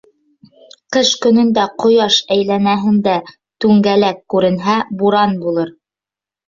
Ҡыш 0.97 1.11
көнөндә 1.25 1.65
ҡояш 1.83 2.17
әйләнәһендә 2.37 3.15
түңгәләк 3.65 4.27
күренһә, 4.37 4.81
буран 5.05 5.41
булыр 5.47 5.77